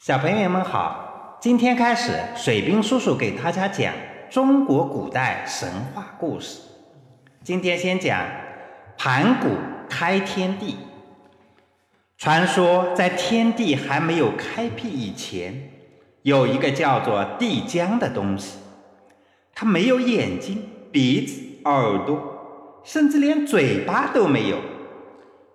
[0.00, 3.92] 小朋友们好，今天开始，水兵叔叔给大家讲
[4.30, 6.58] 中国古代神话故事。
[7.44, 8.18] 今天先讲
[8.96, 9.48] 盘古
[9.90, 10.78] 开天地。
[12.16, 15.70] 传说在天地还没有开辟以前，
[16.22, 18.58] 有一个叫做帝江的东西，
[19.54, 24.56] 它没有眼睛、鼻子、耳朵，甚至连嘴巴都没有，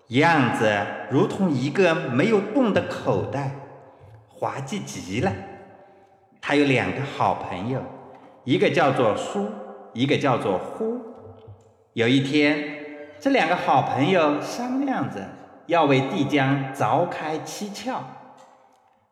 [0.10, 3.56] 样子如同一个没有洞的口袋。
[4.46, 5.34] 滑稽极了。
[6.40, 7.82] 他有两个好朋友，
[8.44, 9.50] 一个叫做舒，
[9.92, 11.02] 一个叫做呼。
[11.94, 12.78] 有一天，
[13.20, 15.28] 这两个好朋友商量着
[15.66, 17.98] 要为帝江凿开七窍。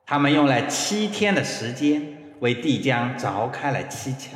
[0.06, 4.36] 他们用了七天的时间为帝江凿开了七窍，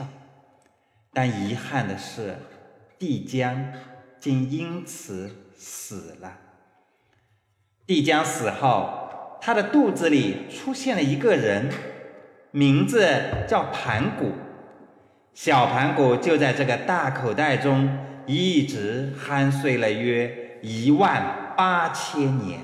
[1.13, 2.35] 但遗憾的是，
[2.97, 3.71] 帝江
[4.19, 6.37] 竟因此死了。
[7.85, 8.96] 帝江死后。
[9.39, 11.69] 他的肚子里出现了一个人，
[12.51, 13.07] 名字
[13.47, 14.31] 叫盘古。
[15.33, 17.89] 小盘古就在这个大口袋中
[18.25, 22.59] 一直酣睡了约一万八千年，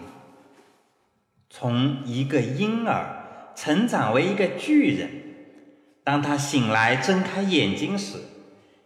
[1.49, 5.09] 从一个婴儿成长为一个巨人。
[6.03, 8.17] 当他醒来睁开眼睛时，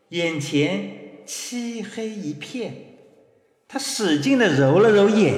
[0.10, 0.92] 眼前
[1.26, 2.74] 漆黑一片。
[3.70, 5.34] 他使劲地揉了揉眼。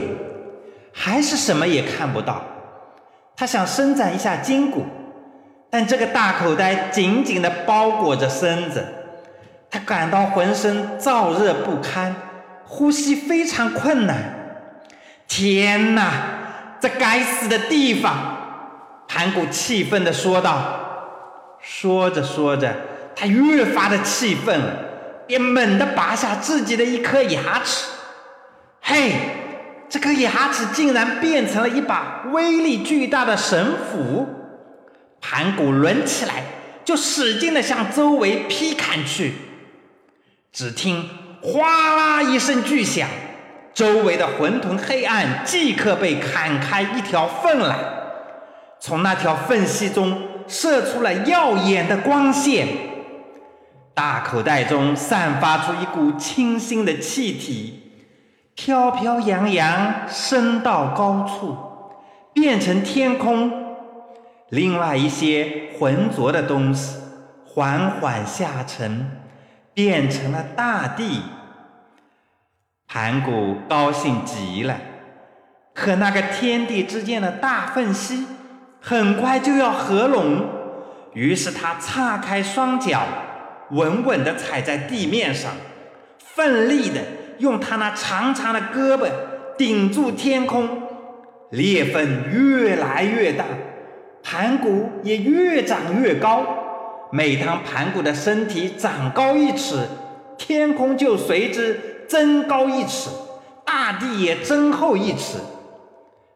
[0.94, 2.44] 还是什么也看不到。
[3.36, 4.86] 他想伸展一下筋骨，
[5.70, 8.86] 但这个大口袋紧紧地包裹着身子，
[9.70, 12.16] 他感到浑身燥热不堪，
[12.66, 14.18] 呼吸非常困难。
[15.28, 16.12] 天哪，
[16.82, 18.38] 这该死的地方！
[19.08, 20.88] 盘古气愤地说道。
[21.62, 22.74] 说着说着，
[23.16, 24.74] 他越发的气愤了，
[25.28, 27.86] 便猛地拔下自己的一颗牙齿。
[28.82, 29.14] 嘿！
[29.90, 34.28] 这颗牙齿竟然变成了一把威力巨大的神斧，
[35.20, 36.44] 盘古抡起来
[36.86, 39.34] 就使劲的向周围劈砍去。
[40.54, 41.10] 只听
[41.42, 43.10] 哗啦一声巨响，
[43.74, 47.76] 周围的混沌黑暗即刻被砍开一条缝来，
[48.80, 52.68] 从那条缝隙中射出了耀眼的光线，
[53.96, 57.79] 大口袋中散发出一股清新的气体。
[58.62, 61.56] 飘飘扬扬升到高处，
[62.34, 63.50] 变成天空。
[64.50, 66.98] 另外一些浑浊的东西
[67.46, 69.12] 缓缓下沉，
[69.74, 71.22] 变成了大地。
[72.86, 74.76] 盘古高兴极了，
[75.74, 78.28] 可那个天地之间的大缝隙
[78.82, 80.46] 很快就要合拢，
[81.14, 83.04] 于是他叉开双脚，
[83.72, 85.54] 稳稳地踩在地面上，
[86.18, 87.00] 奋力的。
[87.40, 89.08] 用他那长长的胳膊
[89.58, 90.70] 顶住天空，
[91.50, 93.44] 裂缝越来越大，
[94.24, 96.46] 盘古也越长越高。
[97.12, 99.88] 每当盘古的身体长高一尺，
[100.38, 103.10] 天空就随之增高一尺，
[103.66, 105.40] 大地也增厚一尺。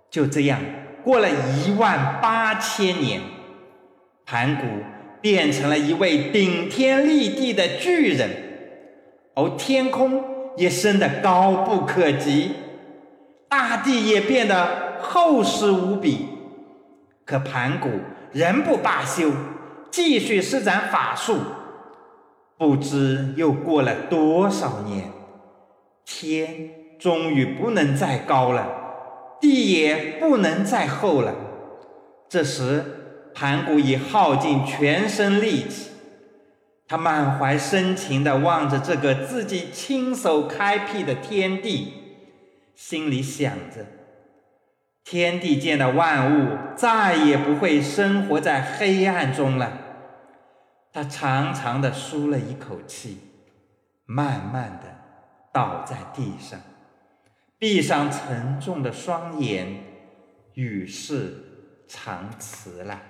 [0.09, 0.59] 就这样
[1.03, 3.21] 过了一万八千年，
[4.25, 4.63] 盘古
[5.21, 8.29] 变成了一位顶天立地的巨人，
[9.35, 10.32] 而天空。
[10.55, 12.53] 也升得高不可及，
[13.49, 16.27] 大地也变得厚实无比。
[17.25, 17.89] 可盘古
[18.31, 19.31] 仍不罢休，
[19.89, 21.37] 继续施展法术。
[22.57, 25.11] 不知又过了多少年，
[26.05, 28.67] 天终于不能再高了，
[29.41, 31.33] 地也不能再厚了。
[32.29, 32.83] 这时，
[33.33, 35.92] 盘古已耗尽全身力气。
[36.93, 41.91] 他满怀深情地望着这个自己亲手开辟的天地，
[42.75, 43.83] 心里想着：
[45.03, 49.73] 天地间的万物再也不会生活在黑暗中了。
[50.91, 53.17] 他长长的舒了一口气，
[54.05, 54.95] 慢慢的
[55.51, 56.59] 倒在地上，
[57.57, 59.83] 闭上沉重的双眼，
[60.53, 63.01] 与世长辞了。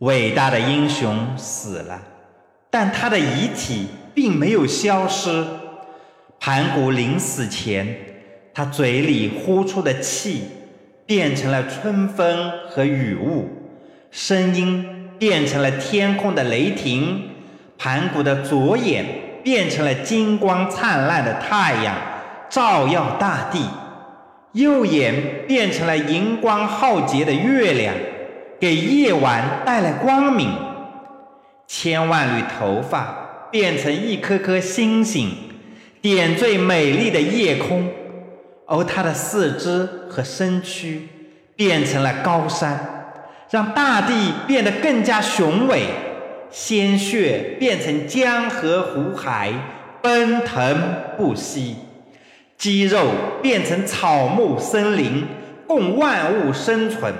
[0.00, 2.00] 伟大的英雄死了，
[2.70, 5.44] 但他的遗体并没有消失。
[6.38, 7.86] 盘古临死前，
[8.54, 10.44] 他嘴里呼出的气
[11.04, 13.46] 变成了春风和雨雾，
[14.10, 17.28] 声音变成了天空的雷霆。
[17.76, 19.04] 盘古的左眼
[19.44, 21.94] 变成了金光灿烂的太阳，
[22.48, 23.60] 照耀大地；
[24.52, 27.94] 右眼变成了银光浩劫的月亮。
[28.60, 30.52] 给夜晚带来光明，
[31.66, 35.30] 千万缕头发变成一颗颗星星，
[36.02, 37.84] 点缀美丽的夜空；
[38.66, 41.08] 而他的四肢和身躯
[41.56, 42.78] 变成了高山，
[43.50, 45.78] 让大地变得更加雄伟；
[46.50, 49.50] 鲜血变成江河湖海，
[50.02, 51.76] 奔腾不息；
[52.58, 53.06] 肌肉
[53.40, 55.26] 变成草木森林，
[55.66, 57.10] 供万物生存；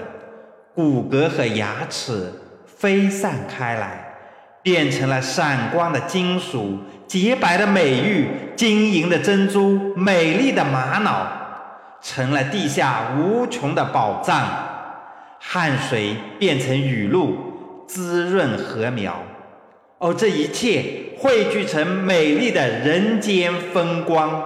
[0.75, 2.33] 骨骼和牙齿
[2.67, 4.15] 飞散开来，
[4.63, 11.37] 变成了闪光的金属、洁白的美玉、晶莹的珍珠、美丽的玛瑙。
[12.03, 14.43] 成了地下无穷的宝藏，
[15.39, 17.37] 汗水变成雨露，
[17.87, 19.23] 滋润禾苗。
[19.99, 24.43] 哦，这一切汇聚成美丽的人间风光。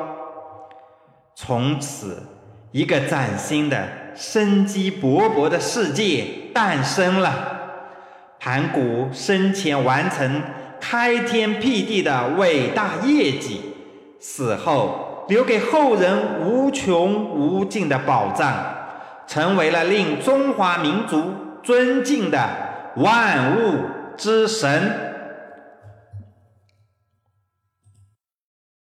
[1.36, 2.20] 从此，
[2.74, 3.86] 一个崭新的、
[4.16, 7.60] 生机勃勃的世界诞生了。
[8.40, 10.42] 盘古生前完成
[10.80, 13.60] 开天辟地的伟大业绩，
[14.18, 15.24] 死后。
[15.28, 18.52] 留给后人无穷无尽的宝藏，
[19.28, 21.32] 成为了令中华民族
[21.62, 22.46] 尊敬的
[22.96, 23.78] 万物
[24.18, 25.13] 之神。